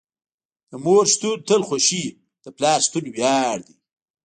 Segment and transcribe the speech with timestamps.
[0.69, 3.75] د مور شتون تل خوښې وي، د پلار شتون وياړ دي.